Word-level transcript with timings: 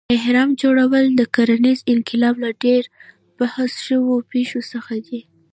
اهرام 0.17 0.49
جوړول 0.61 1.05
د 1.19 1.21
کرنیز 1.35 1.79
انقلاب 1.93 2.35
له 2.43 2.51
ډېر 2.63 2.83
بحث 3.39 3.71
شوو 3.85 4.15
پېښو 4.31 4.59
څخه 4.71 4.93
دی. 5.07 5.21